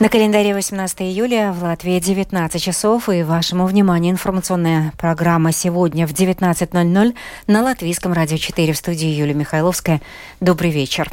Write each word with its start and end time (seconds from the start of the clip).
На 0.00 0.08
календаре 0.08 0.54
18 0.54 1.02
июля 1.02 1.52
в 1.52 1.64
Латвии 1.64 1.98
19 1.98 2.62
часов 2.62 3.08
и 3.08 3.24
вашему 3.24 3.66
вниманию 3.66 4.12
информационная 4.12 4.92
программа 4.96 5.50
сегодня 5.50 6.06
в 6.06 6.12
19.00 6.12 7.16
на 7.48 7.62
Латвийском 7.64 8.12
радио 8.12 8.36
4 8.36 8.72
в 8.72 8.76
студии 8.76 9.08
Юлия 9.08 9.34
Михайловская. 9.34 10.00
Добрый 10.40 10.70
вечер. 10.70 11.10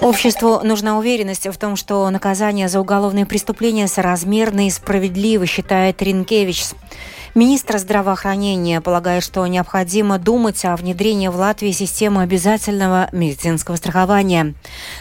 Обществу 0.00 0.60
нужна 0.64 0.96
уверенность 0.96 1.46
в 1.46 1.58
том, 1.58 1.76
что 1.76 2.08
наказание 2.08 2.68
за 2.68 2.80
уголовные 2.80 3.26
преступления 3.26 3.88
соразмерно 3.88 4.68
и 4.68 4.70
справедливо, 4.70 5.44
считает 5.44 6.00
Ринкевич. 6.00 6.64
Министр 7.34 7.78
здравоохранения 7.78 8.80
полагает, 8.80 9.22
что 9.22 9.46
необходимо 9.46 10.18
думать 10.18 10.64
о 10.64 10.76
внедрении 10.76 11.28
в 11.28 11.36
Латвии 11.36 11.72
системы 11.72 12.22
обязательного 12.22 13.08
медицинского 13.12 13.76
страхования. 13.76 14.54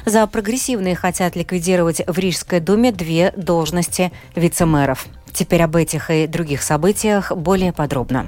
За 0.05 0.25
прогрессивные 0.27 0.95
хотят 0.95 1.35
ликвидировать 1.35 2.01
в 2.05 2.17
Рижской 2.17 2.59
думе 2.59 2.91
две 2.91 3.31
должности 3.35 4.11
вице-мэров. 4.35 5.07
Теперь 5.31 5.63
об 5.63 5.75
этих 5.75 6.09
и 6.09 6.27
других 6.27 6.63
событиях 6.63 7.31
более 7.31 7.73
подробно. 7.73 8.25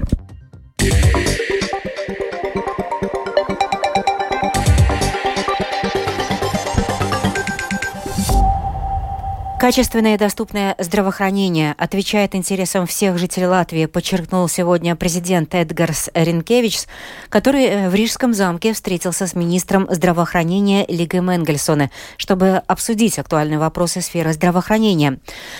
Качественное 9.60 10.14
и 10.14 10.16
доступное 10.16 10.74
здравоохранение 10.78 11.74
отвечает 11.76 12.34
интересам 12.34 12.86
всех 12.86 13.18
жителей 13.18 13.46
Латвии, 13.46 13.84
подчеркнул 13.84 14.48
сегодня 14.48 14.96
президент 14.96 15.54
Эдгарс 15.54 16.08
Ренкевич, 16.14 16.84
который 17.28 17.64
э, 17.66 17.90
в 17.90 17.94
Рижском 17.94 18.32
замке 18.32 18.72
встретился 18.72 19.26
с 19.26 19.34
министром 19.34 19.86
здравоохранения 19.90 20.86
Лигой 20.88 21.20
Менгельсона, 21.20 21.90
чтобы 22.16 22.62
обсудить 22.68 23.18
актуальные 23.18 23.58
вопросы 23.58 24.00
сферы 24.00 24.32
здравоохранения. 24.32 25.18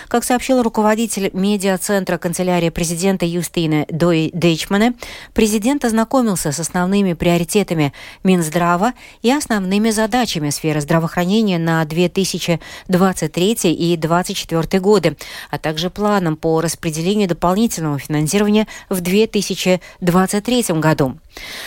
Как 0.09 0.25
сообщил 0.25 0.63
руководитель 0.63 1.29
медиа-центра 1.35 2.17
канцелярии 2.17 2.71
президента 2.71 3.27
Юстины 3.27 3.85
Дой 3.91 4.31
Дейчмана, 4.33 4.95
президент 5.35 5.85
ознакомился 5.85 6.53
с 6.53 6.59
основными 6.59 7.13
приоритетами 7.13 7.93
Минздрава 8.25 8.95
и 9.21 9.31
основными 9.31 9.91
задачами 9.91 10.49
сферы 10.49 10.81
здравоохранения 10.81 11.59
на 11.59 11.85
2023 11.85 13.57
и 13.65 13.90
2024 13.97 14.81
годы, 14.81 15.17
а 15.51 15.59
также 15.59 15.91
планом 15.91 16.37
по 16.37 16.61
распределению 16.61 17.29
дополнительного 17.29 17.99
финансирования 17.99 18.67
в 18.89 19.01
2023 19.01 20.65
году. 20.71 21.19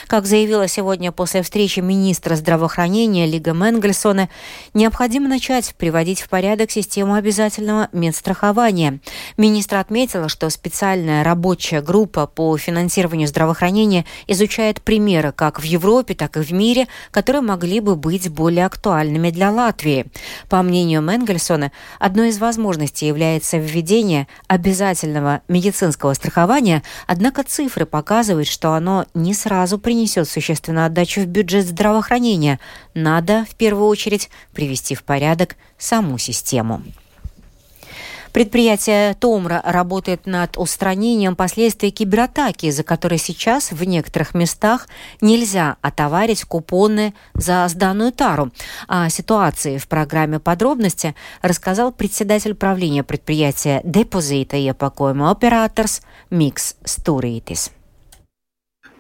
Как 0.08 0.25
заявила 0.25 0.67
сегодня 0.67 1.11
после 1.11 1.42
встречи 1.42 1.80
министра 1.80 2.36
здравоохранения 2.36 3.25
Лига 3.25 3.53
Менгельсона, 3.53 4.30
необходимо 4.73 5.28
начать 5.28 5.73
приводить 5.75 6.22
в 6.22 6.30
порядок 6.30 6.72
систему 6.72 7.14
обязательного 7.14 7.89
медстрахования. 7.94 9.00
Министр 9.38 9.78
отметила, 9.78 10.30
что 10.30 10.50
специальная 10.50 11.23
рабочая 11.23 11.81
группа 11.81 12.28
по 12.28 12.58
финансированию 12.58 13.28
здравоохранения 13.28 14.06
изучает 14.28 14.81
примеры 14.81 15.31
как 15.31 15.59
в 15.59 15.64
Европе, 15.64 16.14
так 16.14 16.38
и 16.38 16.41
в 16.41 16.52
мире, 16.52 16.88
которые 17.11 17.41
могли 17.41 17.80
бы 17.80 17.95
быть 17.95 18.30
более 18.30 18.66
актуальными 18.66 19.30
для 19.30 19.52
Латвии. 19.52 20.08
По 20.50 20.61
мнению 20.61 21.02
Менгельсона, 21.02 21.72
одной 22.00 22.30
из 22.30 22.39
возможностей 22.39 23.08
является 23.08 23.58
введение 23.58 24.28
обязательного 24.47 25.41
медицинского 25.47 26.14
страхования, 26.14 26.84
однако 27.08 27.44
цифры 27.44 27.86
показывают, 27.86 28.47
что 28.47 28.73
оно 28.73 29.06
не 29.14 29.34
сразу 29.34 29.53
сразу 29.54 29.78
принесет 29.78 30.28
существенную 30.28 30.88
отдачу 30.88 31.22
в 31.22 31.28
бюджет 31.28 31.68
здравоохранения. 31.68 32.59
Надо, 32.96 33.46
в 33.48 33.54
первую 33.54 33.88
очередь, 33.88 34.32
привести 34.52 34.96
в 34.96 35.04
порядок 35.04 35.58
саму 35.78 36.18
систему. 36.18 36.82
Предприятие 38.31 39.14
Томра 39.14 39.62
работает 39.64 40.25
над 40.25 40.58
устранением 40.58 41.36
последствий 41.36 41.91
кибератаки, 41.91 42.72
за 42.72 42.81
которые 42.81 43.19
сейчас 43.19 43.72
в 43.72 43.84
некоторых 43.84 44.34
местах 44.34 44.88
нельзя 45.22 45.78
отоварить 45.81 46.46
купоны 46.46 47.14
за 47.35 47.68
сданную 47.68 48.12
тару. 48.12 48.52
О 48.88 49.08
ситуации 49.09 49.78
в 49.78 49.88
программе 49.88 50.40
подробности 50.40 51.14
рассказал 51.44 51.91
председатель 51.91 52.56
правления 52.56 53.03
предприятия 53.03 53.81
Депозита 53.84 54.58
и 54.58 54.64
Епакоема 54.64 55.30
Операторс 55.30 56.02
Микс 56.31 56.75
Стуритис. 56.84 57.70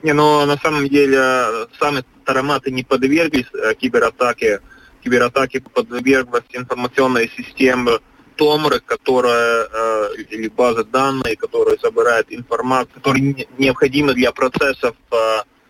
Не, 0.03 0.13
но 0.13 0.45
на 0.45 0.57
самом 0.57 0.89
деле 0.89 1.67
сами 1.79 2.03
тароматы 2.25 2.71
не 2.71 2.83
подверглись 2.83 3.47
э, 3.53 3.73
кибератаке. 3.73 4.59
Кибератаке 5.01 5.61
подверглась 5.61 6.43
информационная 6.51 7.29
система 7.37 7.99
Томры, 8.35 8.81
которая 8.81 9.67
э, 9.71 10.15
или 10.29 10.49
база 10.49 10.83
данных, 10.83 11.37
которая 11.37 11.77
собирает 11.77 12.27
информацию, 12.29 12.95
которая 12.95 13.35
необходима 13.57 14.13
для 14.13 14.33
процессов 14.33 14.93
э, 15.11 15.15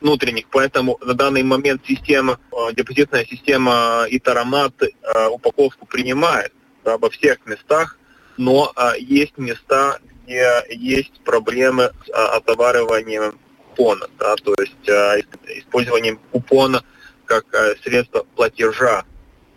внутренних. 0.02 0.46
Поэтому 0.50 0.98
на 1.06 1.14
данный 1.14 1.44
момент 1.44 1.84
система, 1.88 2.40
э, 2.52 2.74
депозитная 2.74 3.26
система 3.26 4.06
и 4.10 4.18
таромат 4.18 4.74
э, 4.82 5.28
упаковку 5.28 5.86
принимает 5.86 6.54
да, 6.84 6.98
во 6.98 7.12
всех 7.12 7.46
местах, 7.46 8.00
но 8.38 8.72
э, 8.76 8.94
есть 9.00 9.38
места, 9.38 10.00
где 10.24 10.64
есть 10.72 11.22
проблемы 11.24 11.92
с 12.06 12.10
э, 12.10 12.14
отовариванием 12.14 13.38
купона, 13.74 14.08
да, 14.20 14.36
то 14.36 14.54
есть 14.60 14.90
э, 14.90 15.22
использованием 15.58 16.20
купона 16.32 16.84
как 17.26 17.46
э, 17.54 17.76
средство 17.84 18.26
платежа 18.36 19.04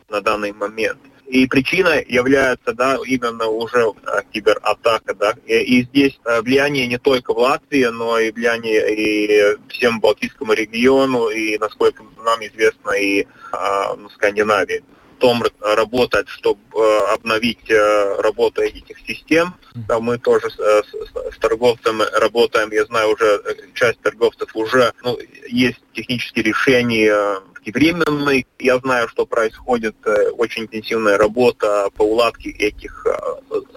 на 0.09 0.21
данный 0.21 0.53
момент. 0.53 0.99
И 1.27 1.47
причиной 1.49 2.07
является 2.09 2.73
да, 2.73 2.97
именно 3.05 3.47
уже 3.47 3.81
э, 3.81 4.21
кибератака. 4.33 5.13
Да. 5.15 5.35
И, 5.45 5.55
и 5.55 5.83
здесь 5.83 6.19
э, 6.25 6.41
влияние 6.41 6.87
не 6.87 6.99
только 6.99 7.35
в 7.35 7.39
Латвии, 7.39 7.85
но 7.87 8.19
и 8.19 8.31
влияние 8.31 8.95
и 8.95 9.57
всем 9.69 10.01
Балтийскому 10.01 10.53
региону, 10.53 11.29
и, 11.29 11.59
насколько 11.59 12.05
нам 12.25 12.41
известно, 12.47 12.93
и 12.93 13.23
э, 13.23 13.27
в 13.53 14.09
Скандинавии. 14.15 14.85
Том 15.19 15.43
работает, 15.61 16.29
чтобы 16.29 16.61
э, 16.75 16.99
обновить 17.15 17.71
э, 17.71 18.21
работу 18.21 18.63
этих 18.63 18.99
систем. 19.07 19.55
Мы 20.01 20.19
тоже 20.19 20.51
с, 20.51 20.57
с, 20.57 21.35
с 21.35 21.39
торговцами 21.39 22.05
работаем. 22.19 22.71
Я 22.73 22.85
знаю, 22.85 23.13
уже 23.13 23.43
э, 23.45 23.55
часть 23.75 24.01
торговцев 24.01 24.49
уже 24.55 24.93
ну, 25.03 25.19
есть 25.49 25.79
технические 25.95 26.45
решения 26.45 27.41
временные. 27.65 28.47
Я 28.61 28.79
знаю, 28.79 29.09
что 29.09 29.27
происходит 29.27 29.97
очень 30.37 30.63
интенсивная 30.63 31.19
работа 31.19 31.89
по 31.97 32.03
уладке 32.03 32.51
этих 32.51 33.05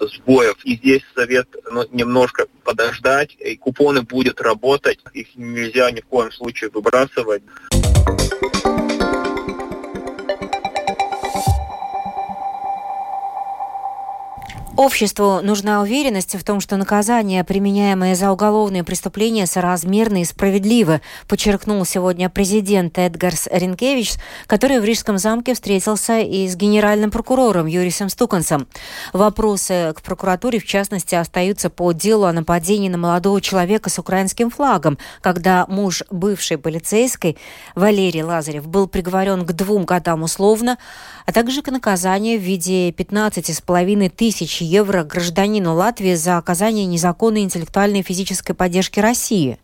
сбоев. 0.00 0.56
И 0.64 0.76
здесь 0.76 1.02
совет 1.16 1.48
ну, 1.72 1.84
немножко 1.90 2.46
подождать. 2.62 3.36
И 3.40 3.56
купоны 3.56 4.02
будут 4.02 4.40
работать. 4.40 5.00
Их 5.12 5.28
нельзя 5.34 5.90
ни 5.90 6.02
в 6.02 6.06
коем 6.06 6.30
случае 6.30 6.70
выбрасывать. 6.70 7.42
Обществу 14.80 15.40
нужна 15.42 15.82
уверенность 15.82 16.36
в 16.36 16.42
том, 16.42 16.58
что 16.58 16.78
наказания, 16.78 17.44
применяемые 17.44 18.14
за 18.14 18.32
уголовные 18.32 18.82
преступления, 18.82 19.44
соразмерны 19.44 20.22
и 20.22 20.24
справедливы, 20.24 21.02
подчеркнул 21.28 21.84
сегодня 21.84 22.30
президент 22.30 22.96
Эдгарс 22.96 23.46
Ренкевич, 23.52 24.14
который 24.46 24.80
в 24.80 24.84
Рижском 24.84 25.18
замке 25.18 25.52
встретился 25.52 26.20
и 26.20 26.48
с 26.48 26.56
генеральным 26.56 27.10
прокурором 27.10 27.66
Юрисом 27.66 28.08
Стукансом. 28.08 28.68
Вопросы 29.12 29.92
к 29.94 30.00
прокуратуре, 30.00 30.58
в 30.58 30.64
частности, 30.64 31.14
остаются 31.14 31.68
по 31.68 31.92
делу 31.92 32.24
о 32.24 32.32
нападении 32.32 32.88
на 32.88 32.96
молодого 32.96 33.42
человека 33.42 33.90
с 33.90 33.98
украинским 33.98 34.48
флагом, 34.48 34.96
когда 35.20 35.66
муж 35.68 36.04
бывшей 36.10 36.56
полицейской 36.56 37.36
Валерий 37.74 38.22
Лазарев 38.22 38.66
был 38.66 38.88
приговорен 38.88 39.44
к 39.44 39.52
двум 39.52 39.84
годам 39.84 40.22
условно, 40.22 40.78
а 41.26 41.32
также 41.32 41.60
к 41.60 41.70
наказанию 41.70 42.40
в 42.40 42.42
виде 42.42 42.88
15,5 42.92 44.08
тысяч 44.08 44.69
евро 44.70 45.02
гражданину 45.02 45.74
Латвии 45.74 46.14
за 46.14 46.38
оказание 46.38 46.86
незаконной 46.86 47.42
интеллектуальной 47.42 48.00
и 48.00 48.02
физической 48.04 48.54
поддержки 48.54 49.00
России. 49.00 49.58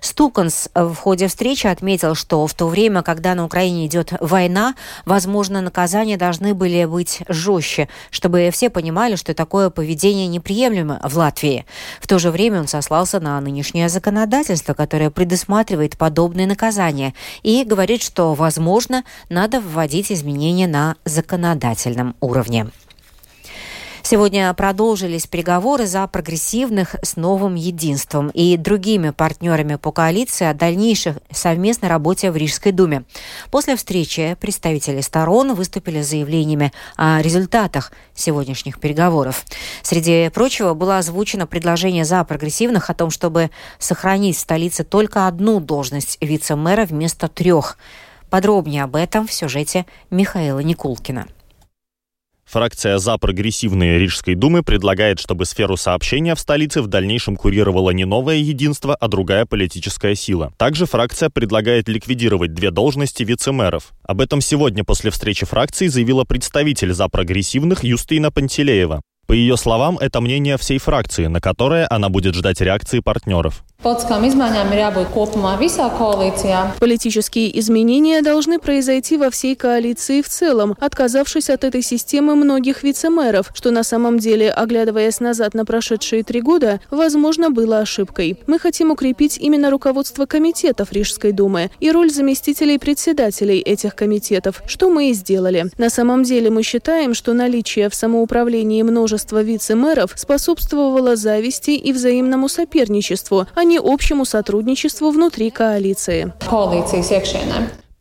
Стуканс 0.00 0.68
в 0.74 0.94
ходе 0.94 1.28
встречи 1.28 1.66
отметил, 1.66 2.14
что 2.14 2.46
в 2.46 2.54
то 2.54 2.66
время, 2.66 3.02
когда 3.02 3.34
на 3.34 3.44
Украине 3.44 3.86
идет 3.86 4.12
война, 4.20 4.74
возможно, 5.06 5.60
наказания 5.60 6.16
должны 6.16 6.54
были 6.54 6.84
быть 6.84 7.22
жестче, 7.28 7.88
чтобы 8.10 8.50
все 8.52 8.68
понимали, 8.68 9.16
что 9.16 9.32
такое 9.32 9.70
поведение 9.70 10.26
неприемлемо 10.26 11.00
в 11.02 11.16
Латвии. 11.16 11.64
В 12.00 12.06
то 12.06 12.18
же 12.18 12.30
время 12.30 12.60
он 12.60 12.68
сослался 12.68 13.20
на 13.20 13.40
нынешнее 13.40 13.88
законодательство, 13.88 14.74
которое 14.74 15.10
предусматривает 15.10 15.96
подобные 15.96 16.46
наказания, 16.46 17.14
и 17.42 17.64
говорит, 17.64 18.02
что, 18.02 18.34
возможно, 18.34 19.04
надо 19.28 19.60
вводить 19.60 20.12
изменения 20.12 20.66
на 20.66 20.96
законодательном 21.04 22.16
уровне. 22.20 22.66
Сегодня 24.04 24.52
продолжились 24.52 25.28
переговоры 25.28 25.86
за 25.86 26.06
прогрессивных 26.08 26.96
с 27.02 27.14
новым 27.14 27.54
единством 27.54 28.30
и 28.30 28.56
другими 28.56 29.10
партнерами 29.10 29.76
по 29.76 29.92
коалиции 29.92 30.44
о 30.44 30.54
дальнейшей 30.54 31.14
совместной 31.30 31.88
работе 31.88 32.32
в 32.32 32.36
Рижской 32.36 32.72
думе. 32.72 33.04
После 33.52 33.76
встречи 33.76 34.36
представители 34.40 35.00
сторон 35.00 35.54
выступили 35.54 36.02
с 36.02 36.08
заявлениями 36.08 36.72
о 36.96 37.22
результатах 37.22 37.92
сегодняшних 38.12 38.80
переговоров. 38.80 39.44
Среди 39.82 40.30
прочего 40.30 40.74
было 40.74 40.98
озвучено 40.98 41.46
предложение 41.46 42.04
за 42.04 42.24
прогрессивных 42.24 42.90
о 42.90 42.94
том, 42.94 43.10
чтобы 43.10 43.50
сохранить 43.78 44.36
в 44.36 44.40
столице 44.40 44.82
только 44.82 45.28
одну 45.28 45.60
должность 45.60 46.18
вице-мэра 46.20 46.86
вместо 46.86 47.28
трех. 47.28 47.78
Подробнее 48.30 48.82
об 48.82 48.96
этом 48.96 49.28
в 49.28 49.32
сюжете 49.32 49.86
Михаила 50.10 50.58
Никулкина. 50.58 51.28
Фракция 52.44 52.98
«За 52.98 53.16
прогрессивные 53.18 53.98
Рижской 53.98 54.34
думы» 54.34 54.62
предлагает, 54.62 55.18
чтобы 55.18 55.46
сферу 55.46 55.76
сообщения 55.76 56.34
в 56.34 56.40
столице 56.40 56.82
в 56.82 56.86
дальнейшем 56.86 57.36
курировало 57.36 57.90
не 57.90 58.04
новое 58.04 58.36
единство, 58.36 58.94
а 58.94 59.08
другая 59.08 59.46
политическая 59.46 60.14
сила. 60.14 60.52
Также 60.58 60.86
фракция 60.86 61.30
предлагает 61.30 61.88
ликвидировать 61.88 62.52
две 62.52 62.70
должности 62.70 63.22
вице-мэров. 63.22 63.92
Об 64.02 64.20
этом 64.20 64.40
сегодня 64.40 64.84
после 64.84 65.10
встречи 65.10 65.46
фракции 65.46 65.86
заявила 65.86 66.24
представитель 66.24 66.92
«За 66.92 67.08
прогрессивных» 67.08 67.84
Юстина 67.84 68.30
Пантелеева. 68.30 69.00
По 69.26 69.32
ее 69.34 69.56
словам, 69.56 69.96
это 69.98 70.20
мнение 70.20 70.58
всей 70.58 70.76
фракции, 70.78 71.26
на 71.26 71.40
которое 71.40 71.86
она 71.88 72.10
будет 72.10 72.34
ждать 72.34 72.60
реакции 72.60 72.98
партнеров. 73.00 73.64
Политические 76.78 77.58
изменения 77.58 78.22
должны 78.22 78.60
произойти 78.60 79.16
во 79.16 79.28
всей 79.30 79.56
коалиции 79.56 80.22
в 80.22 80.28
целом, 80.28 80.76
отказавшись 80.78 81.50
от 81.50 81.64
этой 81.64 81.82
системы 81.82 82.36
многих 82.36 82.84
вице-мэров, 82.84 83.50
что 83.54 83.72
на 83.72 83.82
самом 83.82 84.18
деле, 84.18 84.52
оглядываясь 84.52 85.18
назад 85.18 85.54
на 85.54 85.64
прошедшие 85.64 86.22
три 86.22 86.40
года, 86.40 86.80
возможно, 86.90 87.50
было 87.50 87.78
ошибкой. 87.78 88.38
Мы 88.46 88.60
хотим 88.60 88.92
укрепить 88.92 89.36
именно 89.38 89.68
руководство 89.70 90.26
комитетов 90.26 90.92
Рижской 90.92 91.32
думы 91.32 91.70
и 91.80 91.90
роль 91.90 92.10
заместителей 92.10 92.78
председателей 92.78 93.58
этих 93.58 93.96
комитетов, 93.96 94.62
что 94.66 94.90
мы 94.90 95.10
и 95.10 95.12
сделали. 95.12 95.66
На 95.76 95.90
самом 95.90 96.22
деле 96.22 96.50
мы 96.50 96.62
считаем, 96.62 97.14
что 97.14 97.32
наличие 97.32 97.88
в 97.88 97.94
самоуправлении 97.94 98.82
множества 98.82 99.42
вице-мэров 99.42 100.12
способствовало 100.14 101.16
зависти 101.16 101.70
и 101.70 101.92
взаимному 101.92 102.48
соперничеству, 102.48 103.46
а 103.54 103.64
не 103.64 103.71
общему 103.82 104.24
сотрудничеству 104.24 105.10
внутри 105.10 105.50
коалиции. 105.50 106.32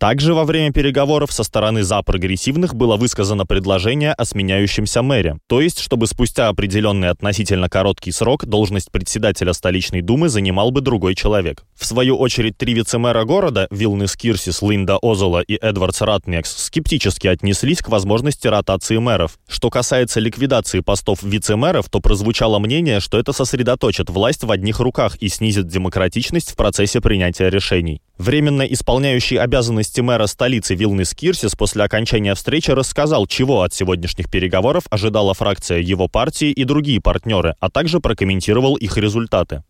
Также 0.01 0.33
во 0.33 0.45
время 0.45 0.73
переговоров 0.73 1.31
со 1.31 1.43
стороны 1.43 1.83
за 1.83 2.01
прогрессивных 2.01 2.73
было 2.73 2.97
высказано 2.97 3.45
предложение 3.45 4.13
о 4.13 4.25
сменяющемся 4.25 5.03
мэре, 5.03 5.37
то 5.45 5.61
есть, 5.61 5.77
чтобы 5.77 6.07
спустя 6.07 6.47
определенный 6.47 7.09
относительно 7.09 7.69
короткий 7.69 8.11
срок 8.11 8.47
должность 8.47 8.91
председателя 8.91 9.53
столичной 9.53 10.01
думы 10.01 10.29
занимал 10.29 10.71
бы 10.71 10.81
другой 10.81 11.13
человек. 11.13 11.65
В 11.75 11.85
свою 11.85 12.17
очередь, 12.17 12.57
три 12.57 12.73
вице-мэра 12.73 13.25
города, 13.25 13.67
Вилнес 13.69 14.15
Кирсис, 14.15 14.63
Линда 14.63 14.97
Озола 15.03 15.41
и 15.41 15.53
Эдвардс 15.53 16.01
Ратнекс, 16.01 16.51
скептически 16.63 17.27
отнеслись 17.27 17.83
к 17.83 17.89
возможности 17.89 18.47
ротации 18.47 18.97
мэров. 18.97 19.37
Что 19.47 19.69
касается 19.69 20.19
ликвидации 20.19 20.79
постов 20.79 21.21
вице-мэров, 21.21 21.89
то 21.91 21.99
прозвучало 21.99 22.57
мнение, 22.57 23.01
что 23.01 23.19
это 23.19 23.33
сосредоточит 23.33 24.09
власть 24.09 24.43
в 24.43 24.49
одних 24.49 24.79
руках 24.79 25.17
и 25.17 25.27
снизит 25.27 25.67
демократичность 25.67 26.53
в 26.53 26.55
процессе 26.55 27.01
принятия 27.01 27.51
решений. 27.51 28.01
Временно 28.17 28.61
исполняющий 28.61 29.37
обязанности 29.37 29.90
мэра 29.99 30.27
столицы 30.27 30.75
Вилнес 30.75 31.13
Кирсис 31.13 31.55
после 31.55 31.83
окончания 31.83 32.33
встречи 32.35 32.71
рассказал, 32.71 33.27
чего 33.27 33.63
от 33.63 33.73
сегодняшних 33.73 34.29
переговоров 34.29 34.85
ожидала 34.89 35.33
фракция 35.33 35.79
его 35.79 36.07
партии 36.07 36.51
и 36.51 36.63
другие 36.63 37.01
партнеры, 37.01 37.55
а 37.59 37.69
также 37.69 37.99
прокомментировал 37.99 38.75
их 38.75 38.95
результаты. 38.97 39.63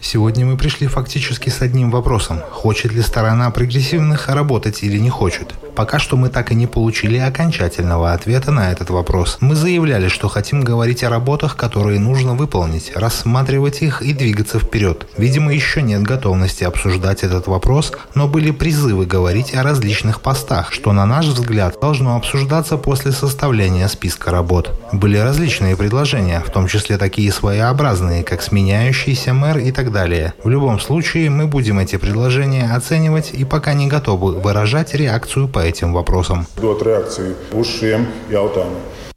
Сегодня 0.00 0.46
мы 0.46 0.56
пришли 0.56 0.86
фактически 0.86 1.48
с 1.48 1.62
одним 1.62 1.90
вопросом. 1.90 2.40
Хочет 2.50 2.92
ли 2.92 3.02
сторона 3.02 3.50
прогрессивных 3.50 4.28
работать 4.28 4.84
или 4.84 4.98
не 4.98 5.10
хочет? 5.10 5.54
Пока 5.74 5.98
что 5.98 6.16
мы 6.16 6.28
так 6.28 6.52
и 6.52 6.54
не 6.54 6.66
получили 6.66 7.16
окончательного 7.16 8.12
ответа 8.12 8.52
на 8.52 8.70
этот 8.70 8.90
вопрос. 8.90 9.38
Мы 9.40 9.54
заявляли, 9.54 10.08
что 10.08 10.28
хотим 10.28 10.62
говорить 10.62 11.02
о 11.02 11.08
работах, 11.08 11.56
которые 11.56 11.98
нужно 11.98 12.34
выполнить, 12.34 12.92
рассматривать 12.94 13.82
их 13.82 14.02
и 14.02 14.12
двигаться 14.12 14.58
вперед. 14.58 15.06
Видимо, 15.16 15.52
еще 15.52 15.80
нет 15.80 16.02
готовности 16.02 16.64
обсуждать 16.64 17.22
этот 17.22 17.46
вопрос, 17.46 17.92
но 18.14 18.28
были 18.28 18.50
призывы 18.50 19.06
говорить 19.06 19.54
о 19.54 19.62
различных 19.62 20.20
постах, 20.20 20.72
что, 20.72 20.92
на 20.92 21.06
наш 21.06 21.26
взгляд, 21.26 21.78
должно 21.80 22.16
обсуждаться 22.16 22.76
после 22.76 23.12
составления 23.12 23.88
списка 23.88 24.30
работ. 24.30 24.70
Были 24.92 25.16
различные 25.16 25.76
предложения, 25.76 26.40
в 26.40 26.50
том 26.50 26.66
числе 26.66 26.98
такие 26.98 27.32
своеобразные, 27.32 28.22
как 28.24 28.42
сменяющийся 28.42 29.34
мэр 29.34 29.58
и 29.58 29.72
так 29.72 29.92
далее. 29.92 30.34
В 30.44 30.48
любом 30.48 30.80
случае, 30.80 31.30
мы 31.30 31.46
будем 31.46 31.78
эти 31.78 31.96
предложения 31.96 32.70
оценивать 32.74 33.32
и 33.32 33.44
пока 33.44 33.74
не 33.74 33.88
готовы 33.88 34.40
выражать 34.40 34.94
реакцию 34.94 35.48
по 35.48 35.58
этим 35.58 35.92
вопросам. 35.92 36.46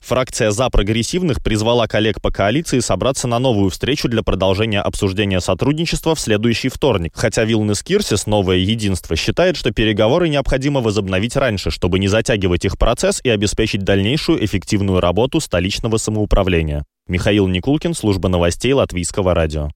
Фракция 0.05 0.51
«За 0.51 0.69
прогрессивных» 0.69 1.41
призвала 1.41 1.87
коллег 1.87 2.21
по 2.21 2.29
коалиции 2.29 2.77
собраться 2.77 3.27
на 3.27 3.39
новую 3.39 3.71
встречу 3.71 4.07
для 4.07 4.21
продолжения 4.21 4.79
обсуждения 4.79 5.41
сотрудничества 5.41 6.13
в 6.13 6.19
следующий 6.19 6.69
вторник. 6.69 7.13
Хотя 7.15 7.43
Вилнес 7.43 7.81
Кирсис, 7.81 8.27
новое 8.27 8.57
единство, 8.57 9.15
считает, 9.15 9.57
что 9.57 9.71
переговоры 9.71 10.29
необходимо 10.29 10.81
возобновить 10.81 11.35
раньше, 11.35 11.71
чтобы 11.71 11.97
не 11.97 12.07
затягивать 12.07 12.65
их 12.65 12.77
процесс 12.77 13.19
и 13.23 13.29
обеспечить 13.29 13.81
дальнейшую 13.81 14.45
эффективную 14.45 14.99
работу 14.99 15.39
столичного 15.39 15.97
самоуправления. 15.97 16.85
Михаил 17.07 17.47
Никулкин, 17.47 17.95
служба 17.95 18.29
новостей 18.29 18.73
Латвийского 18.73 19.33
радио. 19.33 19.71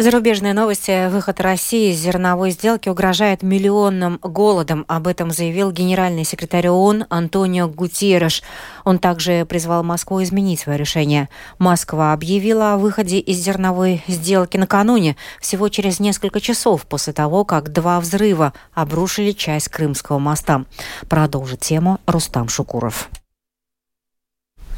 Зарубежные 0.00 0.54
новости. 0.54 1.08
Выход 1.08 1.40
России 1.40 1.90
из 1.90 1.98
зерновой 1.98 2.52
сделки 2.52 2.88
угрожает 2.88 3.42
миллионным 3.42 4.20
голодом. 4.22 4.84
Об 4.86 5.08
этом 5.08 5.32
заявил 5.32 5.72
генеральный 5.72 6.22
секретарь 6.22 6.68
ООН 6.68 7.06
Антонио 7.10 7.66
Гутиереш. 7.66 8.44
Он 8.84 9.00
также 9.00 9.44
призвал 9.44 9.82
Москву 9.82 10.22
изменить 10.22 10.60
свое 10.60 10.78
решение. 10.78 11.28
Москва 11.58 12.12
объявила 12.12 12.74
о 12.74 12.76
выходе 12.76 13.18
из 13.18 13.38
зерновой 13.38 14.04
сделки 14.06 14.56
накануне, 14.56 15.16
всего 15.40 15.68
через 15.68 15.98
несколько 15.98 16.40
часов 16.40 16.86
после 16.86 17.12
того, 17.12 17.44
как 17.44 17.72
два 17.72 17.98
взрыва 17.98 18.52
обрушили 18.74 19.32
часть 19.32 19.68
Крымского 19.68 20.20
моста. 20.20 20.64
Продолжит 21.08 21.58
тему 21.58 21.98
Рустам 22.06 22.48
Шукуров. 22.48 23.10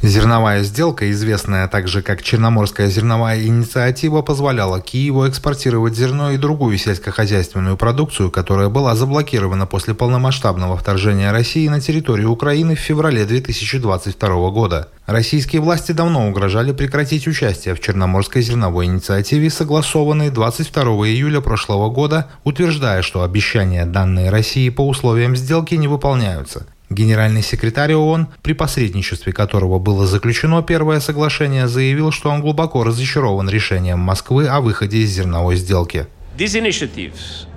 Зерновая 0.03 0.63
сделка, 0.63 1.11
известная 1.11 1.67
также 1.67 2.01
как 2.01 2.23
Черноморская 2.23 2.89
зерновая 2.89 3.43
инициатива, 3.43 4.23
позволяла 4.23 4.81
Киеву 4.81 5.27
экспортировать 5.27 5.95
зерно 5.95 6.31
и 6.31 6.37
другую 6.37 6.79
сельскохозяйственную 6.79 7.77
продукцию, 7.77 8.31
которая 8.31 8.69
была 8.69 8.95
заблокирована 8.95 9.67
после 9.67 9.93
полномасштабного 9.93 10.75
вторжения 10.75 11.31
России 11.31 11.67
на 11.67 11.79
территорию 11.79 12.31
Украины 12.31 12.75
в 12.75 12.79
феврале 12.79 13.25
2022 13.25 14.49
года. 14.49 14.89
Российские 15.05 15.61
власти 15.61 15.91
давно 15.91 16.27
угрожали 16.27 16.71
прекратить 16.71 17.27
участие 17.27 17.75
в 17.75 17.79
Черноморской 17.79 18.41
зерновой 18.41 18.87
инициативе, 18.87 19.51
согласованной 19.51 20.31
22 20.31 20.81
июля 21.09 21.41
прошлого 21.41 21.91
года, 21.91 22.27
утверждая, 22.43 23.03
что 23.03 23.21
обещания, 23.21 23.85
данные 23.85 24.31
России 24.31 24.69
по 24.69 24.87
условиям 24.87 25.35
сделки, 25.35 25.75
не 25.75 25.87
выполняются. 25.87 26.65
Генеральный 26.91 27.41
секретарь 27.41 27.93
ООН, 27.93 28.27
при 28.41 28.51
посредничестве 28.51 29.31
которого 29.31 29.79
было 29.79 30.05
заключено 30.05 30.61
первое 30.61 30.99
соглашение, 30.99 31.69
заявил, 31.69 32.11
что 32.11 32.29
он 32.29 32.41
глубоко 32.41 32.83
разочарован 32.83 33.49
решением 33.49 33.99
Москвы 33.99 34.47
о 34.47 34.59
выходе 34.59 34.97
из 34.97 35.11
зерновой 35.11 35.55
сделки. 35.55 36.07
These 36.37 36.59
initiatives 36.59 37.47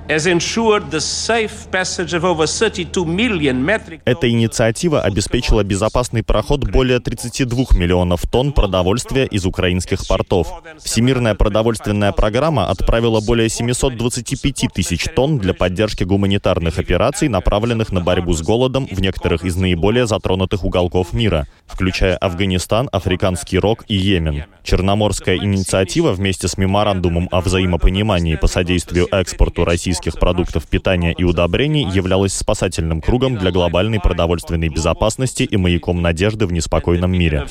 эта 4.04 4.28
инициатива 4.28 5.00
обеспечила 5.00 5.64
безопасный 5.64 6.22
проход 6.22 6.70
более 6.70 7.00
32 7.00 7.64
миллионов 7.74 8.20
тонн 8.30 8.52
продовольствия 8.52 9.24
из 9.24 9.46
украинских 9.46 10.06
портов. 10.06 10.62
Всемирная 10.78 11.34
продовольственная 11.34 12.12
программа 12.12 12.68
отправила 12.68 13.22
более 13.22 13.48
725 13.48 14.74
тысяч 14.74 15.06
тонн 15.16 15.38
для 15.38 15.54
поддержки 15.54 16.04
гуманитарных 16.04 16.78
операций, 16.78 17.28
направленных 17.28 17.90
на 17.90 18.02
борьбу 18.02 18.34
с 18.34 18.42
голодом 18.42 18.86
в 18.90 19.00
некоторых 19.00 19.46
из 19.46 19.56
наиболее 19.56 20.06
затронутых 20.06 20.64
уголков 20.64 21.14
мира, 21.14 21.46
включая 21.66 22.18
Афганистан, 22.18 22.90
Африканский 22.92 23.58
Рог 23.58 23.86
и 23.88 23.94
Йемен. 23.94 24.44
Черноморская 24.64 25.36
инициатива 25.36 26.12
вместе 26.12 26.46
с 26.46 26.58
меморандумом 26.58 27.28
о 27.30 27.40
взаимопонимании 27.40 28.36
по 28.36 28.48
содействию 28.48 29.08
экспорту 29.10 29.64
России 29.64 29.93
российских 29.94 30.18
продуктов 30.18 30.66
питания 30.66 31.14
и 31.16 31.22
удобрений 31.22 31.88
являлась 31.88 32.34
спасательным 32.34 33.00
кругом 33.00 33.36
для 33.36 33.52
глобальной 33.52 34.00
продовольственной 34.00 34.68
безопасности 34.68 35.44
и 35.44 35.56
маяком 35.56 36.02
надежды 36.02 36.46
в 36.46 36.52
неспокойном 36.52 37.12
мире. 37.12 37.46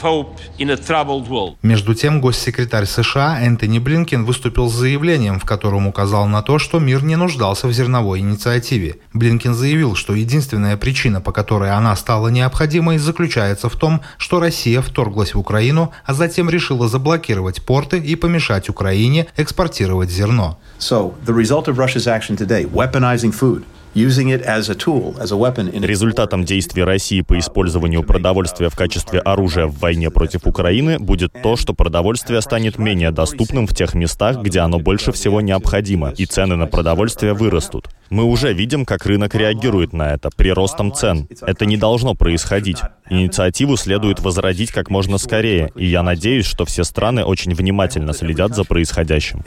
Между 1.61 1.95
тем, 1.95 2.19
госсекретарь 2.19 2.85
США 2.85 3.41
Энтони 3.41 3.79
Блинкен 3.79 4.25
выступил 4.25 4.69
с 4.69 4.73
заявлением, 4.73 5.39
в 5.39 5.45
котором 5.45 5.87
указал 5.87 6.27
на 6.27 6.41
то, 6.41 6.59
что 6.59 6.79
мир 6.79 7.01
не 7.03 7.15
нуждался 7.15 7.67
в 7.67 7.71
зерновой 7.71 8.19
инициативе. 8.19 8.97
Блинкен 9.13 9.53
заявил, 9.53 9.95
что 9.95 10.13
единственная 10.13 10.75
причина, 10.75 11.21
по 11.21 11.31
которой 11.31 11.71
она 11.71 11.95
стала 11.95 12.27
необходимой, 12.27 12.97
заключается 12.97 13.69
в 13.69 13.77
том, 13.77 14.01
что 14.17 14.41
Россия 14.41 14.81
вторглась 14.81 15.33
в 15.33 15.39
Украину, 15.39 15.93
а 16.05 16.13
затем 16.13 16.49
решила 16.49 16.89
заблокировать 16.89 17.65
порты 17.65 17.99
и 17.99 18.15
помешать 18.15 18.67
Украине 18.67 19.27
экспортировать 19.37 20.09
зерно. 20.09 20.59
Результатом 25.85 26.45
действий 26.45 26.83
России 26.83 27.21
по 27.21 27.37
использованию 27.37 28.01
продовольствия 28.03 28.69
в 28.69 28.75
качестве 28.75 29.19
оружия 29.19 29.67
в 29.67 29.77
войне 29.77 30.09
против 30.09 30.47
Украины 30.47 30.97
будет 30.97 31.31
то, 31.43 31.55
что 31.55 31.73
продовольствие 31.73 32.41
станет 32.41 32.79
менее 32.79 33.11
доступным 33.11 33.67
в 33.67 33.75
тех 33.75 33.93
местах, 33.93 34.41
где 34.41 34.61
оно 34.61 34.79
больше 34.79 35.11
всего 35.11 35.41
необходимо, 35.41 36.09
и 36.17 36.25
цены 36.25 36.55
на 36.55 36.65
продовольствие 36.65 37.33
вырастут. 37.33 37.87
Мы 38.09 38.23
уже 38.23 38.51
видим, 38.53 38.85
как 38.85 39.05
рынок 39.05 39.35
реагирует 39.35 39.93
на 39.93 40.13
это 40.13 40.29
приростом 40.35 40.91
цен. 40.93 41.27
Это 41.41 41.65
не 41.65 41.77
должно 41.77 42.15
происходить. 42.15 42.79
Инициативу 43.09 43.77
следует 43.77 44.19
возродить 44.21 44.71
как 44.71 44.89
можно 44.89 45.19
скорее, 45.19 45.71
и 45.75 45.85
я 45.85 46.01
надеюсь, 46.01 46.45
что 46.45 46.65
все 46.65 46.83
страны 46.83 47.23
очень 47.23 47.53
внимательно 47.53 48.13
следят 48.13 48.55
за 48.55 48.63
происходящим. 48.63 49.41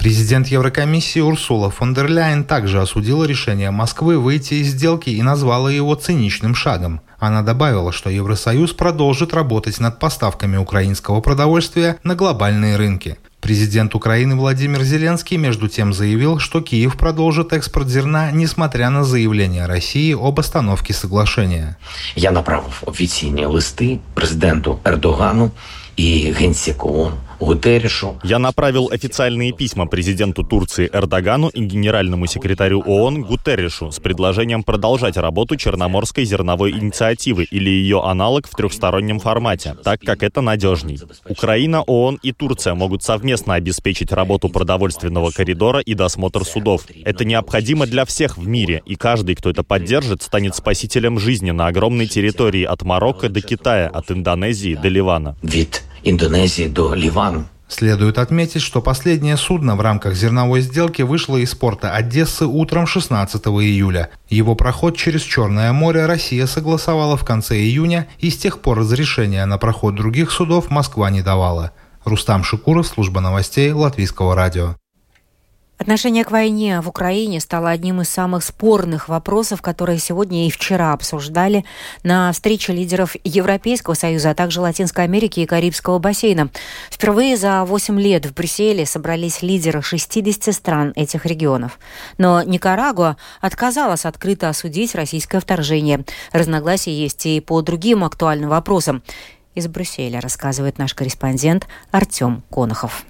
Президент 0.00 0.48
Еврокомиссии 0.48 1.20
Урсула 1.20 1.70
фон 1.70 1.92
дер 1.92 2.08
Ляйен 2.08 2.44
также 2.44 2.80
осудила 2.80 3.24
решение 3.24 3.70
Москвы 3.70 4.18
выйти 4.18 4.54
из 4.54 4.68
сделки 4.68 5.10
и 5.10 5.20
назвала 5.20 5.70
его 5.70 5.94
циничным 5.94 6.54
шагом. 6.54 7.02
Она 7.18 7.42
добавила, 7.42 7.92
что 7.92 8.08
Евросоюз 8.08 8.72
продолжит 8.72 9.34
работать 9.34 9.78
над 9.78 9.98
поставками 9.98 10.56
украинского 10.56 11.20
продовольствия 11.20 11.98
на 12.02 12.14
глобальные 12.14 12.76
рынки. 12.76 13.18
Президент 13.42 13.94
Украины 13.94 14.36
Владимир 14.36 14.82
Зеленский 14.82 15.36
между 15.36 15.68
тем 15.68 15.92
заявил, 15.92 16.38
что 16.38 16.62
Киев 16.62 16.96
продолжит 16.96 17.52
экспорт 17.52 17.88
зерна, 17.88 18.30
несмотря 18.30 18.88
на 18.88 19.04
заявление 19.04 19.66
России 19.66 20.14
об 20.14 20.40
остановке 20.40 20.94
соглашения. 20.94 21.76
Я 22.16 22.30
направил 22.30 22.70
официальные 22.86 23.52
листы 23.52 24.00
президенту 24.14 24.80
Эрдогану 24.84 25.52
и 25.96 26.34
генсеку. 26.38 27.12
Я 28.22 28.38
направил 28.38 28.90
официальные 28.92 29.52
письма 29.52 29.86
президенту 29.86 30.44
Турции 30.44 30.90
Эрдогану 30.92 31.48
и 31.48 31.64
генеральному 31.64 32.26
секретарю 32.26 32.82
ООН 32.86 33.22
Гутерришу 33.22 33.90
с 33.90 33.98
предложением 33.98 34.62
продолжать 34.62 35.16
работу 35.16 35.56
Черноморской 35.56 36.24
зерновой 36.24 36.72
инициативы 36.72 37.44
или 37.44 37.70
ее 37.70 38.02
аналог 38.04 38.46
в 38.46 38.54
трехстороннем 38.54 39.20
формате, 39.20 39.74
так 39.82 40.00
как 40.00 40.22
это 40.22 40.42
надежней. 40.42 41.00
Украина, 41.28 41.82
ООН 41.82 42.18
и 42.22 42.32
Турция 42.32 42.74
могут 42.74 43.02
совместно 43.02 43.54
обеспечить 43.54 44.12
работу 44.12 44.50
продовольственного 44.50 45.30
коридора 45.30 45.80
и 45.80 45.94
досмотр 45.94 46.44
судов. 46.44 46.84
Это 47.04 47.24
необходимо 47.24 47.86
для 47.86 48.04
всех 48.04 48.36
в 48.36 48.46
мире, 48.46 48.82
и 48.84 48.96
каждый, 48.96 49.34
кто 49.34 49.48
это 49.48 49.62
поддержит, 49.62 50.22
станет 50.22 50.54
спасителем 50.54 51.18
жизни 51.18 51.52
на 51.52 51.68
огромной 51.68 52.06
территории 52.06 52.64
от 52.64 52.82
Марокко 52.82 53.28
до 53.30 53.40
Китая, 53.40 53.88
от 53.88 54.10
Индонезии 54.10 54.74
до 54.74 54.88
Ливана. 54.88 55.36
Вид 55.42 55.82
Индонезии 56.02 56.68
до 56.68 56.94
Ливана. 56.94 57.46
Следует 57.70 58.18
отметить, 58.18 58.62
что 58.62 58.82
последнее 58.82 59.36
судно 59.36 59.76
в 59.76 59.80
рамках 59.80 60.14
зерновой 60.14 60.60
сделки 60.60 61.02
вышло 61.02 61.36
из 61.36 61.54
порта 61.54 61.94
Одессы 61.94 62.44
утром 62.44 62.86
16 62.86 63.46
июля. 63.46 64.10
Его 64.28 64.56
проход 64.56 64.96
через 64.96 65.22
Черное 65.22 65.72
море 65.72 66.06
Россия 66.06 66.46
согласовала 66.46 67.16
в 67.16 67.24
конце 67.24 67.56
июня, 67.58 68.08
и 68.18 68.30
с 68.30 68.36
тех 68.36 68.60
пор 68.60 68.78
разрешения 68.78 69.46
на 69.46 69.56
проход 69.56 69.94
других 69.94 70.32
судов 70.32 70.68
Москва 70.68 71.10
не 71.10 71.22
давала. 71.22 71.70
Рустам 72.04 72.42
Шикуров, 72.42 72.88
служба 72.88 73.20
новостей 73.20 73.70
Латвийского 73.70 74.34
радио. 74.34 74.74
Отношение 75.80 76.26
к 76.26 76.30
войне 76.30 76.82
в 76.82 76.90
Украине 76.90 77.40
стало 77.40 77.70
одним 77.70 78.02
из 78.02 78.10
самых 78.10 78.44
спорных 78.44 79.08
вопросов, 79.08 79.62
которые 79.62 79.98
сегодня 79.98 80.46
и 80.46 80.50
вчера 80.50 80.92
обсуждали 80.92 81.64
на 82.02 82.30
встрече 82.32 82.74
лидеров 82.74 83.16
Европейского 83.24 83.94
Союза, 83.94 84.30
а 84.30 84.34
также 84.34 84.60
Латинской 84.60 85.04
Америки 85.04 85.40
и 85.40 85.46
Карибского 85.46 85.98
бассейна. 85.98 86.50
Впервые 86.90 87.38
за 87.38 87.64
8 87.64 87.98
лет 87.98 88.26
в 88.26 88.34
Брюсселе 88.34 88.84
собрались 88.84 89.40
лидеры 89.40 89.80
60 89.80 90.54
стран 90.54 90.92
этих 90.96 91.24
регионов. 91.24 91.78
Но 92.18 92.42
Никарагуа 92.42 93.16
отказалась 93.40 94.04
открыто 94.04 94.50
осудить 94.50 94.94
российское 94.94 95.40
вторжение. 95.40 96.04
Разногласия 96.32 96.92
есть 96.92 97.24
и 97.24 97.40
по 97.40 97.62
другим 97.62 98.04
актуальным 98.04 98.50
вопросам. 98.50 99.02
Из 99.54 99.66
Брюсселя 99.66 100.20
рассказывает 100.20 100.76
наш 100.76 100.92
корреспондент 100.92 101.66
Артем 101.90 102.42
Конохов. 102.50 103.06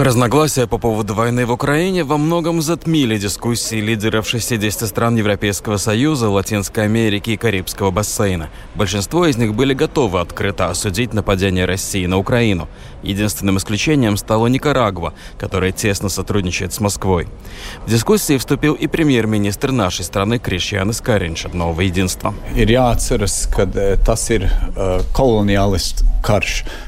Разногласия 0.00 0.66
по 0.66 0.78
поводу 0.78 1.14
войны 1.14 1.44
в 1.44 1.52
Украине 1.52 2.04
во 2.04 2.16
многом 2.16 2.62
затмили 2.62 3.18
дискуссии 3.18 3.82
лидеров 3.82 4.26
60 4.26 4.88
стран 4.88 5.16
Европейского 5.16 5.76
Союза, 5.76 6.30
Латинской 6.30 6.84
Америки 6.84 7.30
и 7.32 7.36
Карибского 7.36 7.90
бассейна. 7.90 8.48
Большинство 8.74 9.26
из 9.26 9.36
них 9.36 9.54
были 9.54 9.74
готовы 9.74 10.20
открыто 10.20 10.70
осудить 10.70 11.12
нападение 11.12 11.66
России 11.66 12.06
на 12.06 12.16
Украину. 12.16 12.66
Единственным 13.02 13.58
исключением 13.58 14.16
стала 14.16 14.46
Никарагуа, 14.46 15.12
которая 15.38 15.70
тесно 15.70 16.08
сотрудничает 16.08 16.72
с 16.72 16.80
Москвой. 16.80 17.28
В 17.84 17.90
дискуссии 17.90 18.38
вступил 18.38 18.72
и 18.72 18.86
премьер-министр 18.86 19.70
нашей 19.70 20.06
страны 20.06 20.38
Кришьянис 20.38 21.02
Каринч 21.02 21.44
от 21.44 21.52
«Нового 21.52 21.82
единства». 21.82 22.34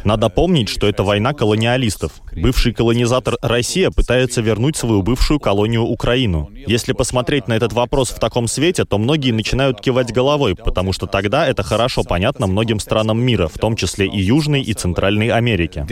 Надо 0.05 0.31
помнить, 0.31 0.71
что 0.71 0.89
это 0.89 1.03
война 1.03 1.35
колониалистов. 1.35 2.13
Бывший 2.35 2.73
колонизатор 2.73 3.37
Россия 3.43 3.91
пытается 3.91 4.41
вернуть 4.41 4.77
свою 4.77 5.03
бывшую 5.03 5.39
колонию 5.39 5.83
Украину. 5.83 6.51
Если 6.67 6.93
посмотреть 6.93 7.49
на 7.49 7.55
этот 7.55 7.73
вопрос 7.73 8.11
в 8.11 8.19
таком 8.19 8.49
свете, 8.49 8.85
то 8.85 8.99
многие 8.99 9.33
начинают 9.33 9.81
кивать 9.81 10.13
головой, 10.13 10.55
потому 10.55 10.93
что 10.93 11.07
тогда 11.07 11.47
это 11.47 11.63
хорошо 11.63 12.05
понятно 12.05 12.47
многим 12.47 12.81
странам 12.81 13.23
мира, 13.23 13.49
в 13.49 13.59
том 13.59 13.77
числе 13.77 14.07
и 14.07 14.21
Южной 14.21 14.63
и 14.63 14.73
Центральной 14.73 15.29
Америки. 15.29 15.85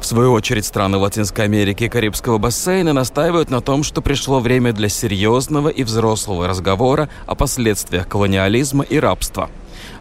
В 0.00 0.06
свою 0.06 0.32
очередь, 0.32 0.66
страны 0.66 0.98
Латинской 0.98 1.44
Америки 1.44 1.84
и 1.84 1.88
Карибского 1.88 2.38
бассейна 2.38 2.92
настаивают 2.92 3.50
на 3.50 3.60
том, 3.60 3.82
что 3.82 4.02
пришло 4.02 4.40
время 4.40 4.72
для 4.72 4.88
серьезного 4.88 5.68
и 5.68 5.84
взрослого 5.84 6.48
разговора 6.48 7.08
о 7.26 7.34
последствиях 7.34 8.08
колониализма 8.08 8.84
и 8.84 8.98
рабства. 8.98 9.50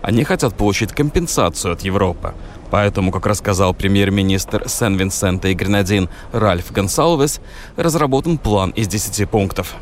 Они 0.02 0.24
хотят 0.24 0.56
получить 0.56 0.92
компенсацию 0.92 1.74
от 1.74 1.82
Европы. 1.82 2.34
Поэтому, 2.76 3.10
как 3.10 3.26
рассказал 3.26 3.74
премьер-министр 3.74 4.68
Сен-Винсента 4.68 5.48
и 5.48 5.54
Гренадин 5.54 6.10
Ральф 6.34 6.74
Гонсалвес, 6.74 7.40
разработан 7.78 8.38
план 8.38 8.72
из 8.72 8.90
10 8.90 9.30
пунктов. 9.30 9.76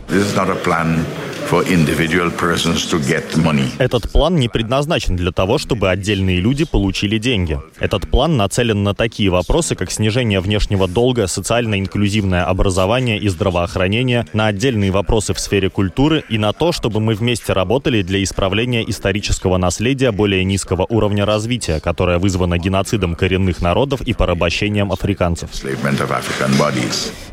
Этот 3.78 4.12
план 4.12 4.38
не 4.38 4.50
предназначен 4.50 5.16
для 5.16 5.32
того, 5.32 5.60
чтобы 5.60 5.92
отдельные 5.92 6.40
люди 6.40 6.66
получили 6.66 7.20
деньги. 7.20 7.60
Этот 7.80 8.10
план 8.10 8.38
нацелен 8.38 8.82
на 8.82 8.96
такие 8.96 9.30
вопросы, 9.30 9.76
как 9.76 9.92
снижение 9.92 10.40
внешнего 10.40 10.88
долга, 10.88 11.28
социально-инклюзивное 11.28 12.44
образование 12.44 13.20
и 13.20 13.30
здравоохранение, 13.30 14.26
на 14.34 14.48
отдельные 14.48 14.90
вопросы 14.90 15.36
в 15.36 15.40
сфере 15.40 15.70
культуры 15.70 16.24
и 16.28 16.40
на 16.40 16.54
то, 16.54 16.72
чтобы 16.72 17.00
мы 17.00 17.14
вместе 17.14 17.54
работали 17.54 18.02
для 18.02 18.24
исправления 18.24 18.84
исторического 18.90 19.58
наследия 19.58 20.12
более 20.12 20.44
низкого 20.44 20.88
уровня 20.90 21.24
развития, 21.24 21.80
которое 21.80 22.18
вызвано 22.18 22.58
геноцидом 22.58 23.14
коренных 23.14 23.62
народов 23.62 24.02
и 24.02 24.14
порабощением 24.14 24.92
африканцев. 24.92 25.52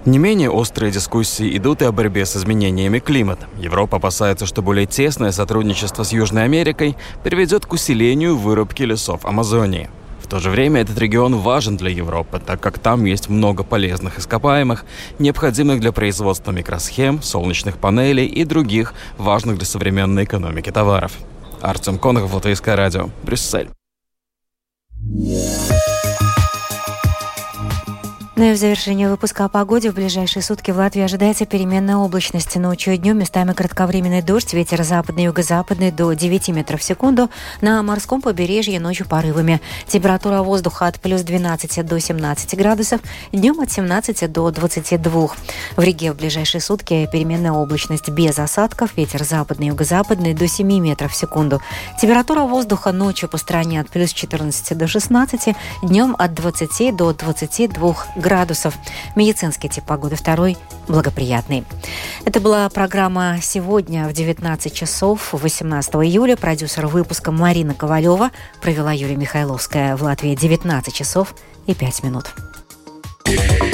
Не 0.07 0.19
менее 0.19 0.51
острые 0.51 0.91
дискуссии 0.91 1.55
идут 1.59 1.83
и 1.83 1.85
о 1.85 1.93
борьбе 1.93 2.25
с 2.25 2.35
изменениями 2.35 3.01
климата. 3.01 3.47
Европа 3.59 3.99
опасается, 3.99 4.47
что 4.47 4.63
более 4.63 4.87
тесное 4.87 5.31
сотрудничество 5.31 6.05
с 6.05 6.13
Южной 6.13 6.45
Америкой 6.45 6.97
приведет 7.23 7.67
к 7.67 7.73
усилению 7.75 8.39
вырубки 8.39 8.83
лесов 8.83 9.27
Амазонии. 9.27 9.91
В 10.23 10.27
то 10.27 10.39
же 10.39 10.49
время 10.49 10.81
этот 10.81 10.97
регион 10.99 11.37
важен 11.37 11.77
для 11.77 11.91
Европы, 11.91 12.41
так 12.45 12.61
как 12.61 12.79
там 12.79 13.05
есть 13.05 13.29
много 13.29 13.63
полезных 13.63 14.19
ископаемых, 14.19 14.87
необходимых 15.19 15.81
для 15.81 15.93
производства 15.93 16.51
микросхем, 16.53 17.21
солнечных 17.21 17.77
панелей 17.77 18.27
и 18.27 18.45
других 18.45 18.95
важных 19.19 19.59
для 19.59 19.67
современной 19.67 20.25
экономики 20.25 20.71
товаров. 20.71 21.13
Артем 21.61 21.99
Конохов, 21.99 22.33
Латвийское 22.33 22.75
радио, 22.75 23.11
Брюссель. 23.23 23.69
Ну 28.41 28.47
и 28.47 28.55
в 28.55 28.57
завершение 28.57 29.11
выпуска 29.11 29.45
о 29.45 29.51
погоде 29.51 29.91
в 29.91 29.95
ближайшие 29.95 30.43
сутки 30.43 30.71
в 30.71 30.79
Латвии 30.79 31.03
ожидается 31.03 31.45
переменная 31.45 31.97
облачность. 31.99 32.57
Ночью 32.57 32.95
и 32.95 32.97
днем 32.97 33.19
местами 33.19 33.53
кратковременный 33.53 34.23
дождь, 34.23 34.55
ветер 34.55 34.83
западный, 34.83 35.25
юго-западный 35.25 35.91
до 35.93 36.11
9 36.15 36.49
метров 36.49 36.81
в 36.81 36.83
секунду. 36.83 37.29
На 37.61 37.83
морском 37.83 38.23
побережье 38.23 38.81
ночью 38.81 39.07
порывами. 39.07 39.61
Температура 39.87 40.41
воздуха 40.41 40.87
от 40.87 40.99
плюс 40.99 41.21
12 41.21 41.85
до 41.85 42.01
17 42.01 42.57
градусов, 42.57 43.03
днем 43.31 43.61
от 43.61 43.71
17 43.71 44.33
до 44.33 44.51
22. 44.51 45.29
В 45.77 45.83
Риге 45.83 46.13
в 46.13 46.17
ближайшие 46.17 46.63
сутки 46.63 47.07
переменная 47.13 47.53
облачность 47.53 48.09
без 48.09 48.39
осадков, 48.39 48.97
ветер 48.97 49.23
западный, 49.23 49.67
юго-западный 49.67 50.33
до 50.33 50.49
7 50.49 50.67
метров 50.79 51.13
в 51.13 51.15
секунду. 51.15 51.61
Температура 52.01 52.45
воздуха 52.45 52.91
ночью 52.91 53.29
по 53.29 53.37
стране 53.37 53.83
от 53.83 53.91
плюс 53.91 54.15
14 54.15 54.79
до 54.79 54.89
16, 54.89 55.55
днем 55.83 56.17
от 56.19 56.33
20 56.33 56.97
до 56.97 57.13
22 57.13 58.07
градусов. 58.31 58.75
Медицинский 59.17 59.69
тип 59.69 59.85
погоды 59.85 60.15
второй 60.15 60.57
благоприятный. 60.87 61.65
Это 62.25 62.41
была 62.41 62.69
программа 62.69 63.39
«Сегодня» 63.43 64.07
в 64.09 64.13
19 64.13 64.73
часов 64.73 65.31
18 65.33 65.95
июля. 65.97 66.37
Продюсер 66.37 66.87
выпуска 66.87 67.33
Марина 67.33 67.75
Ковалева 67.75 68.31
провела 68.63 68.93
Юлия 68.93 69.17
Михайловская 69.17 69.97
в 69.97 70.03
Латвии 70.03 70.37
19 70.37 70.95
часов 70.95 71.35
и 71.67 71.75
5 71.75 72.05
минут. 72.05 72.27
Yeah. 73.27 73.70